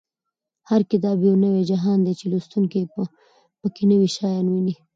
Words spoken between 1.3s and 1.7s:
نوی